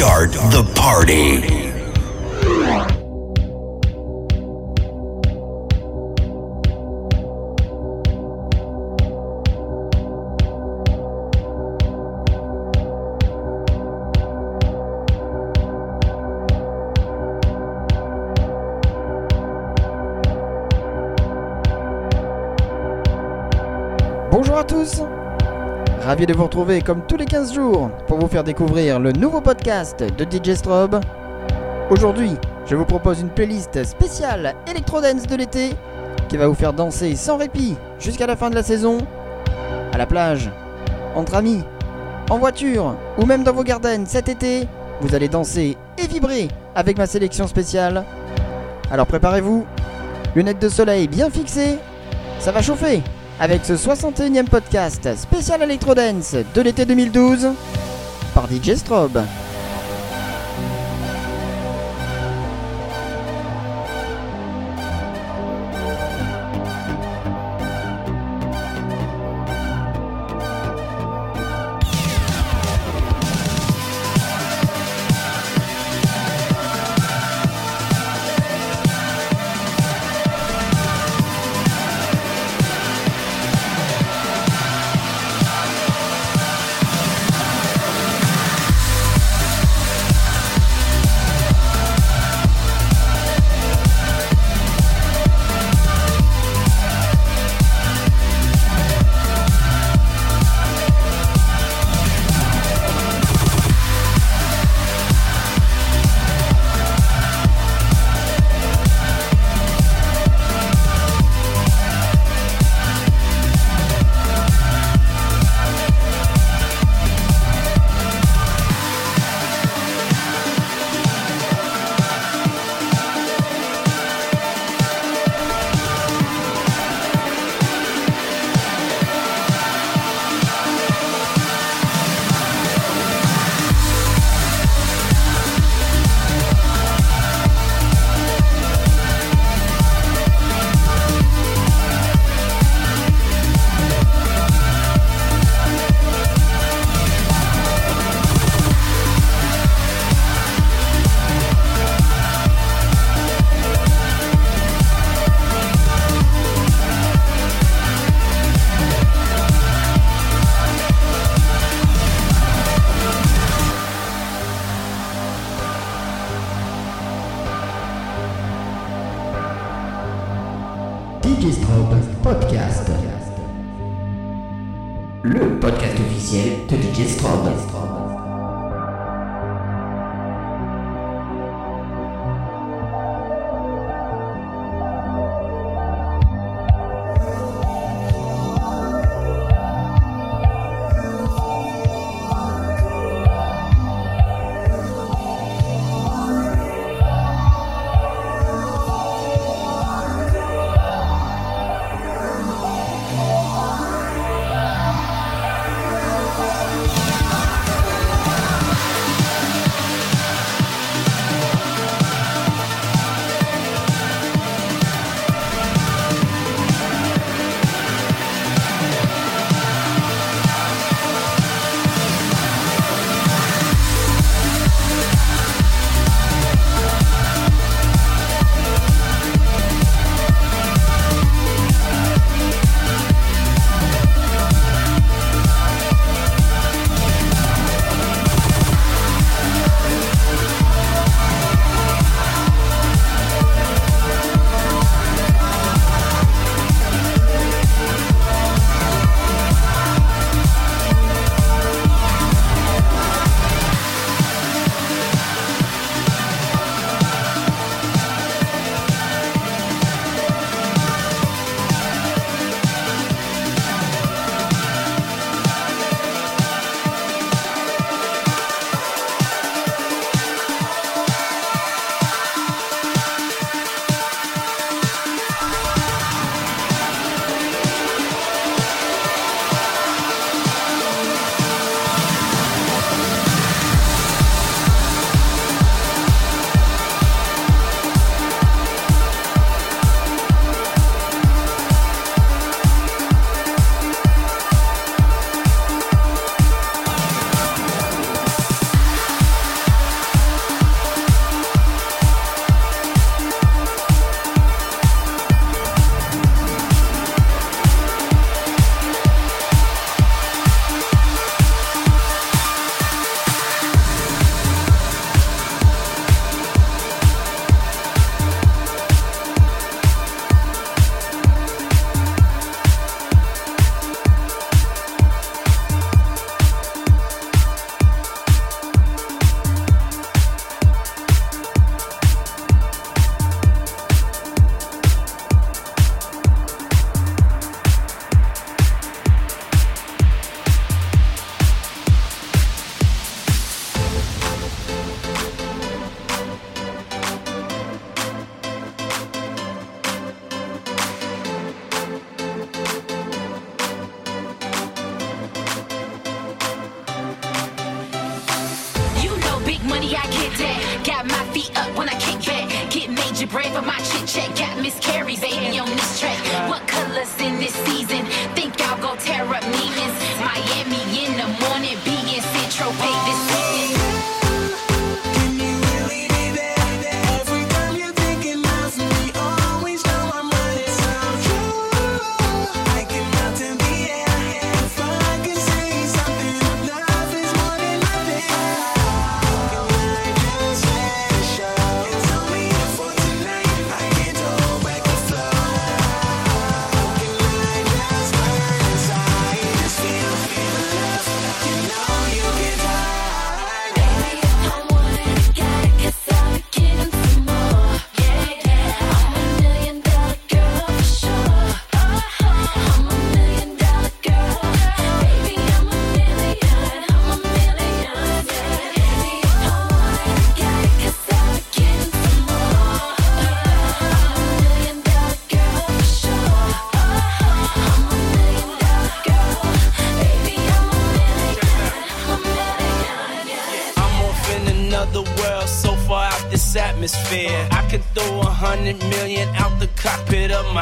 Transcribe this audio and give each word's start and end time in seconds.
start 0.00 0.32
the 0.32 0.62
party. 0.74 1.69
Ravi 26.10 26.26
de 26.26 26.34
vous 26.34 26.42
retrouver 26.42 26.82
comme 26.82 27.06
tous 27.06 27.16
les 27.16 27.24
15 27.24 27.54
jours 27.54 27.88
pour 28.08 28.18
vous 28.18 28.26
faire 28.26 28.42
découvrir 28.42 28.98
le 28.98 29.12
nouveau 29.12 29.40
podcast 29.40 30.02
de 30.02 30.24
DJ 30.24 30.56
Strobe. 30.56 30.98
Aujourd'hui, 31.88 32.32
je 32.66 32.74
vous 32.74 32.84
propose 32.84 33.20
une 33.20 33.28
playlist 33.28 33.84
spéciale 33.84 34.56
Electro 34.68 35.00
Dance 35.00 35.28
de 35.28 35.36
l'été 35.36 35.70
qui 36.28 36.36
va 36.36 36.48
vous 36.48 36.54
faire 36.54 36.72
danser 36.72 37.14
sans 37.14 37.36
répit 37.36 37.76
jusqu'à 38.00 38.26
la 38.26 38.34
fin 38.34 38.50
de 38.50 38.56
la 38.56 38.64
saison, 38.64 38.98
à 39.92 39.98
la 39.98 40.06
plage, 40.06 40.50
entre 41.14 41.36
amis, 41.36 41.62
en 42.28 42.38
voiture 42.38 42.96
ou 43.16 43.24
même 43.24 43.44
dans 43.44 43.52
vos 43.52 43.62
gardens 43.62 44.04
cet 44.04 44.28
été. 44.28 44.66
Vous 45.00 45.14
allez 45.14 45.28
danser 45.28 45.76
et 45.96 46.08
vibrer 46.08 46.48
avec 46.74 46.98
ma 46.98 47.06
sélection 47.06 47.46
spéciale. 47.46 48.04
Alors 48.90 49.06
préparez-vous, 49.06 49.64
lunettes 50.34 50.60
de 50.60 50.68
soleil 50.68 51.06
bien 51.06 51.30
fixées, 51.30 51.78
ça 52.40 52.50
va 52.50 52.62
chauffer 52.62 53.00
avec 53.40 53.64
ce 53.64 53.72
61e 53.72 54.44
podcast 54.44 55.16
spécial 55.16 55.62
Electro 55.62 55.94
Dance 55.94 56.36
de 56.54 56.60
l'été 56.60 56.84
2012 56.84 57.48
par 58.34 58.46
DJ 58.46 58.74
Strobe. 58.74 59.22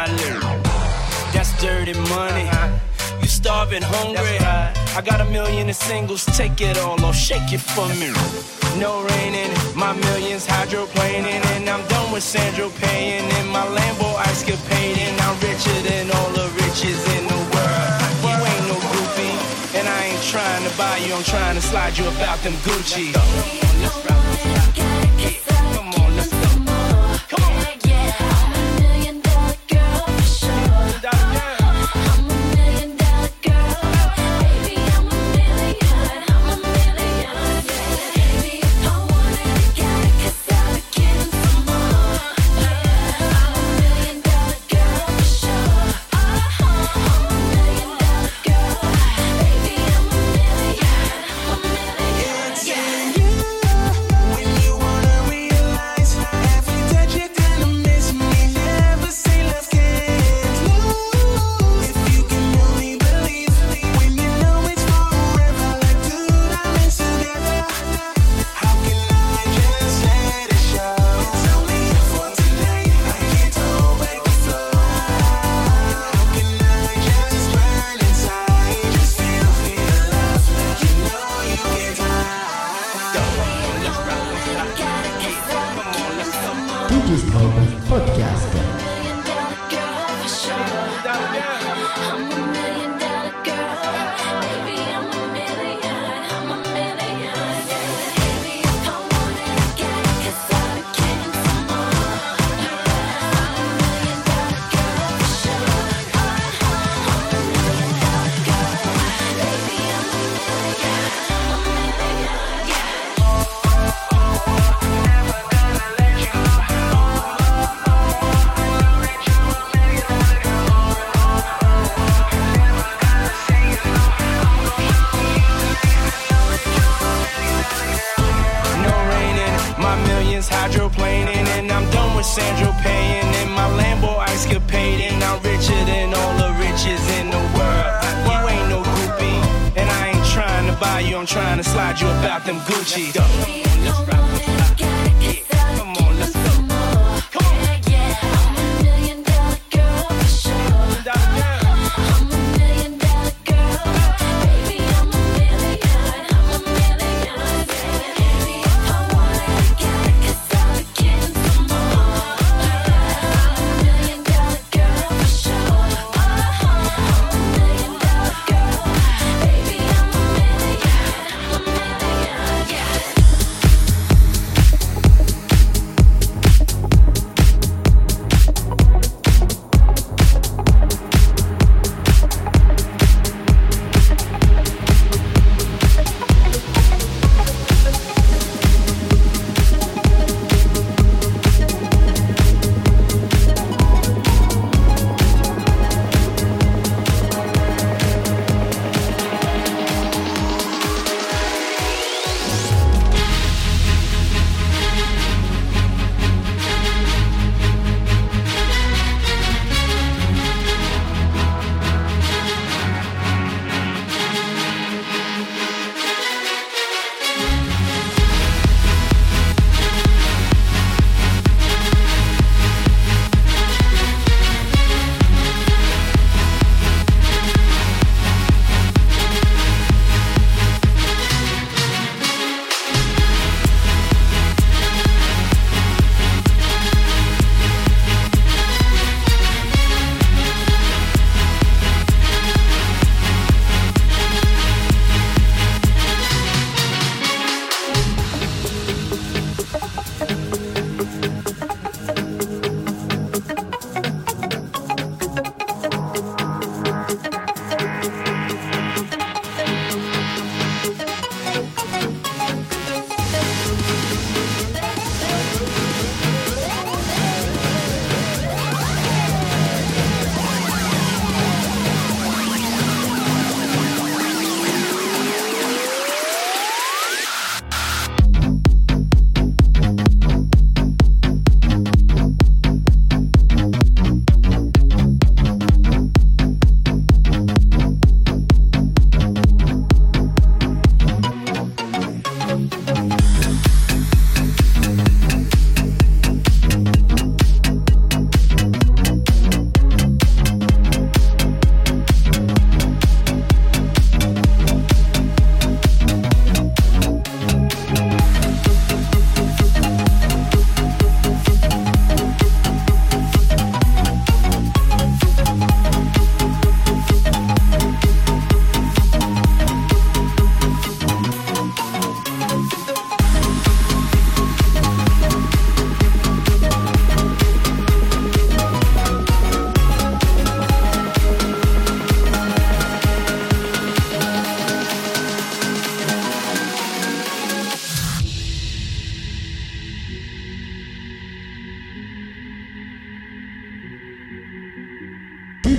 Cockpit 0.09 0.37
of 0.37 0.43
my 0.43 0.55
loo. 0.57 0.63
That's 1.33 1.53
dirty 1.61 1.95
money. 2.09 2.49
You 3.21 3.29
starving 3.29 3.83
hungry. 3.83 4.39
I 4.97 5.01
got 5.03 5.21
a 5.21 5.25
million 5.27 5.69
in 5.69 5.75
singles, 5.75 6.25
take 6.25 6.61
it 6.61 6.79
all 6.79 7.03
or 7.05 7.13
shake 7.13 7.53
it 7.53 7.61
for 7.61 7.89
me. 8.01 8.11
No 8.79 9.05
raining, 9.05 9.51
my 9.77 9.93
millions 9.93 10.47
hydroplaning, 10.47 11.45
and 11.55 11.69
I'm 11.69 11.87
done 11.89 12.13
with 12.13 12.23
Sandro 12.23 12.71
paying 12.81 13.25
in 13.39 13.47
my 13.49 13.65
Lambo 13.65 14.15
ice 14.27 14.43
capading. 14.45 15.15
I'm 15.21 15.39
richer 15.41 15.81
than 15.89 16.11
all 16.11 16.31
the 16.31 16.49
riches 16.63 17.01
in 17.17 17.27
the 17.29 17.41
world. 17.53 18.01
You 18.23 18.39
ain't 18.51 18.67
no 18.67 18.79
groupie, 18.91 19.39
and 19.79 19.87
I 19.89 20.05
ain't 20.11 20.23
trying 20.23 20.65
to 20.69 20.77
buy 20.77 20.99
you, 20.99 21.15
I'm 21.15 21.23
trying 21.23 21.55
to 21.55 21.63
slide 21.63 21.97
you 21.97 22.07
about 22.09 22.39
them 22.43 22.55
Gucci. 22.67 23.13
Come 23.15 23.23
on, 23.23 24.08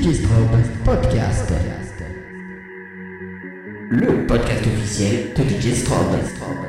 Strobe 0.01 0.63
Podcast. 0.86 1.51
Le 3.91 4.25
podcast 4.25 4.65
officiel 4.65 5.34
de 5.36 5.44
DJ 5.44 5.75
Strobe. 5.75 6.69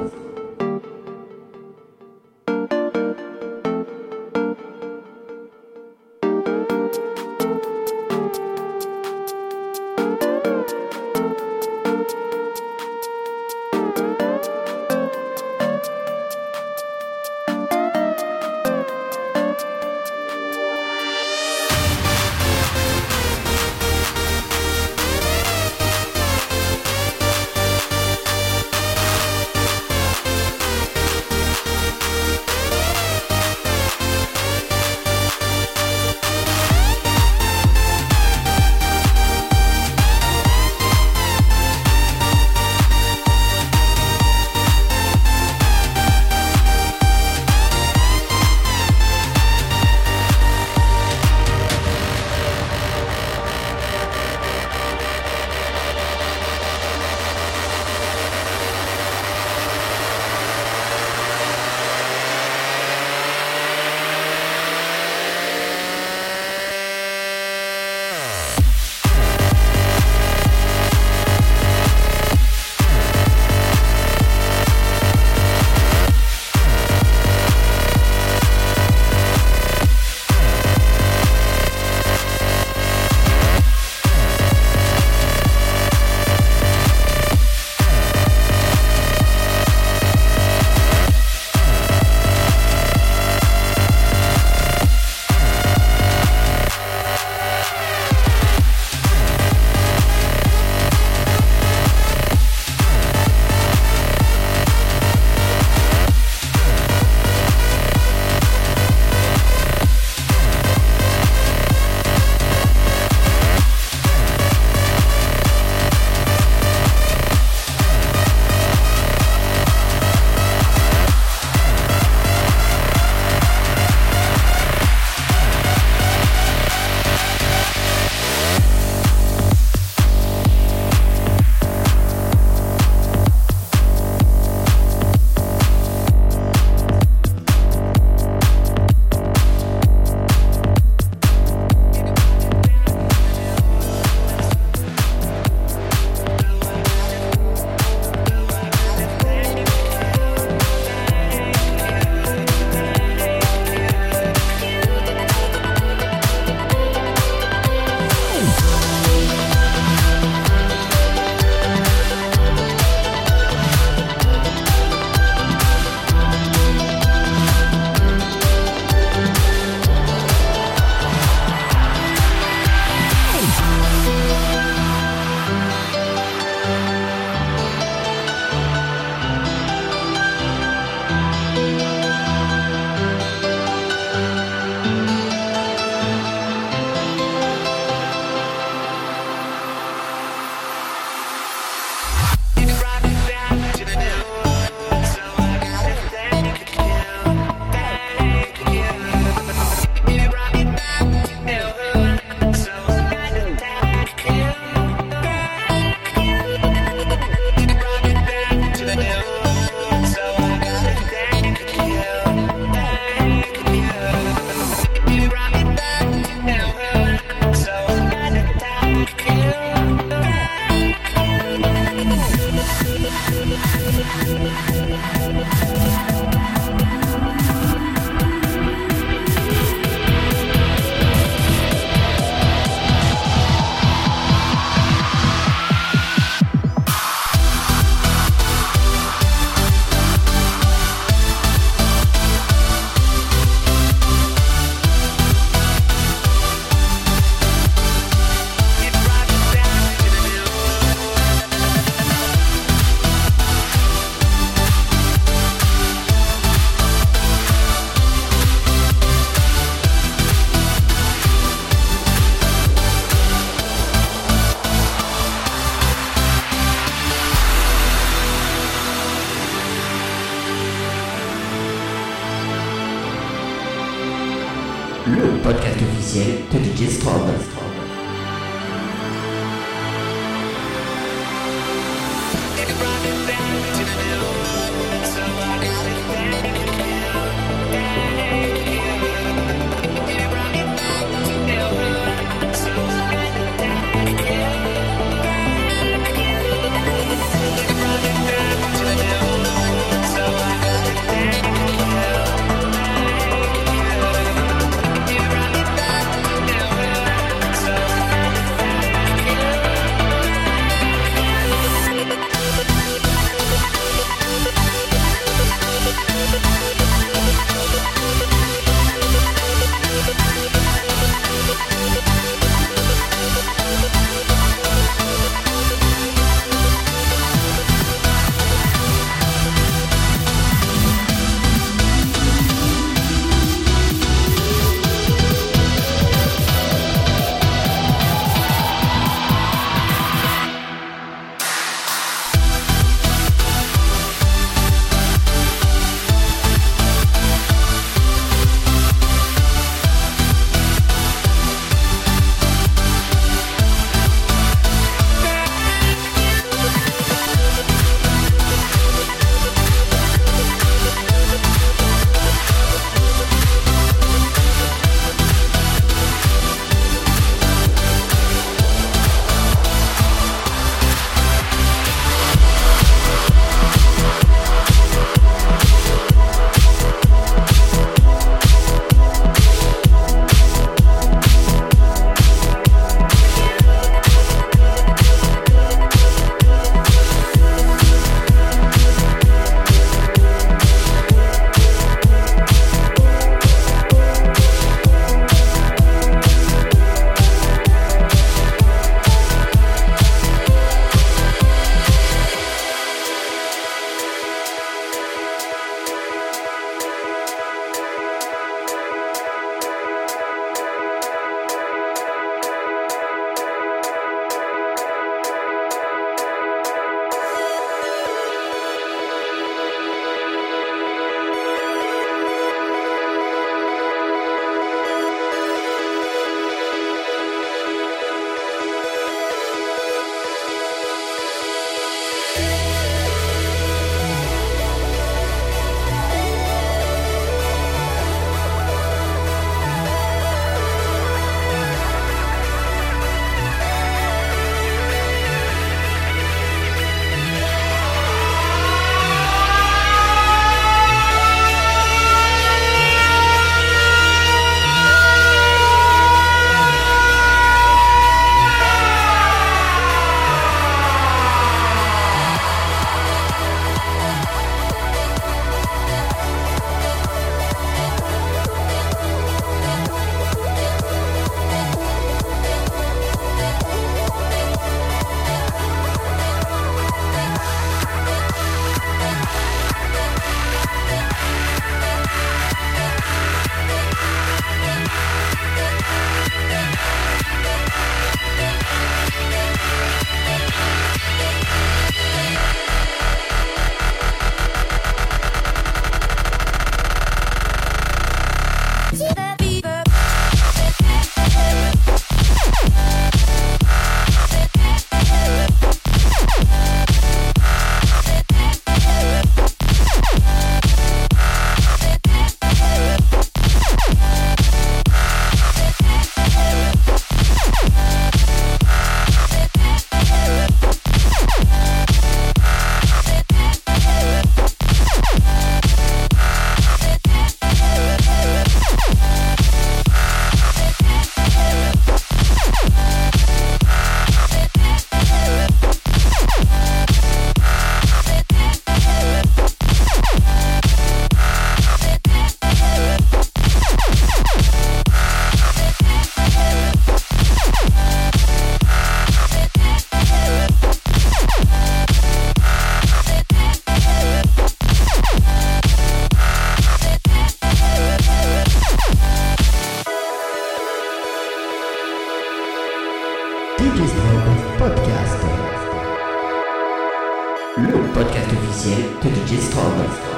Officiel 569.01 569.09
de 569.09 569.09
DJ 569.09 570.10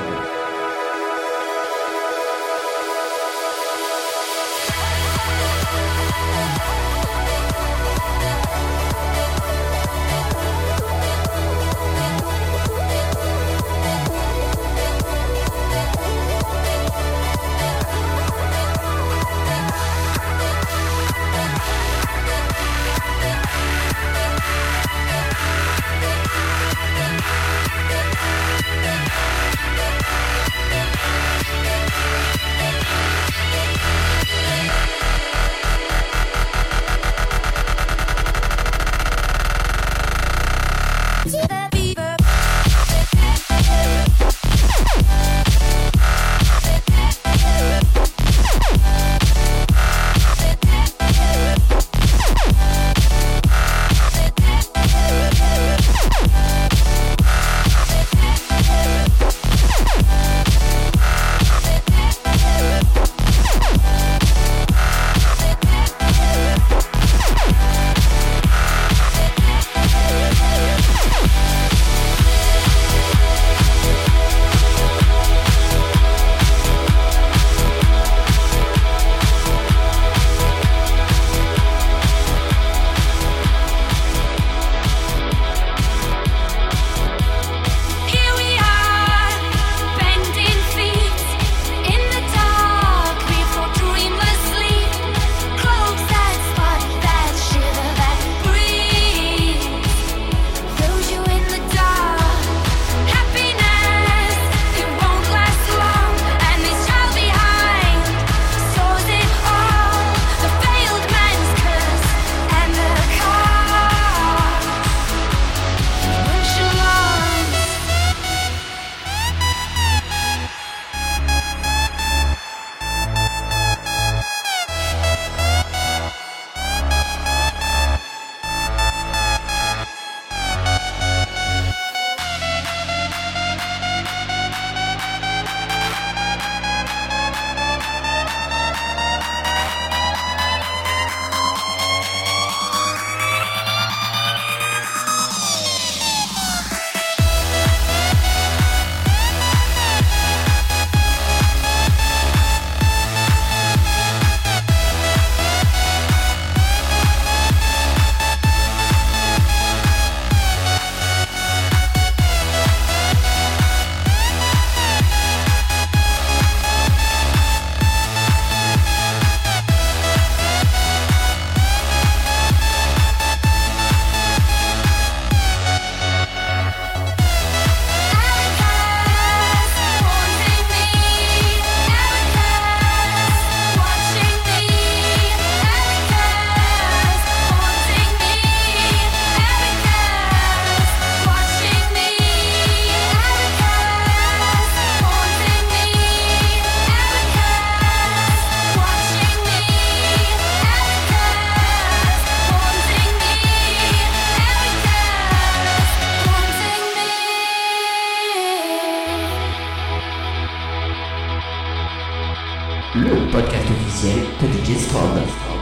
Discord. 214.62 215.53